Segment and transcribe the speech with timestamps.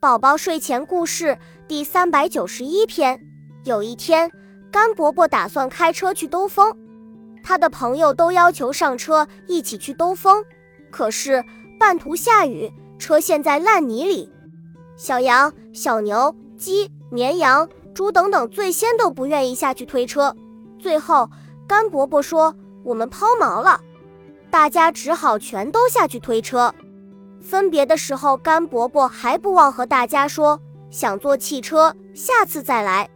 [0.00, 1.36] 宝宝睡前故事
[1.68, 3.20] 第三百九十一篇。
[3.64, 4.32] 有一天，
[4.72, 6.74] 甘伯伯打算开车去兜风，
[7.42, 10.42] 他的朋友都要求上车一起去兜风，
[10.90, 11.44] 可是
[11.78, 14.32] 半途下雨，车陷在烂泥里。
[14.96, 20.34] 小羊、小牛、鸡、绵羊、猪等等最先都不愿意下去推车。
[20.78, 21.28] 最后，
[21.68, 23.78] 甘伯伯说：“我们抛锚了。”
[24.50, 26.74] 大家只好全都下去推车。
[27.40, 33.08] 分别的时候，甘伯伯还不忘和大家说：“想坐汽车，下次再来。”